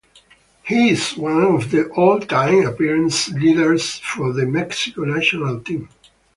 [0.63, 5.89] He is one of the all-time appearance leaders for the Mexico national team.